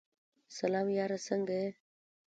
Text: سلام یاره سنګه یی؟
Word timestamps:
سلام 0.57 0.87
یاره 0.97 1.17
سنګه 1.27 1.55
یی؟ 1.63 1.69